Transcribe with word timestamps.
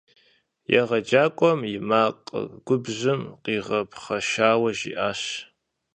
Егъэджакӏуэм 0.79 1.59
и 1.75 1.77
макъыр 1.87 2.45
губжьым 2.65 3.21
къигъэпхъэшауэ 3.43 4.69
жиӏащ. 4.77 5.21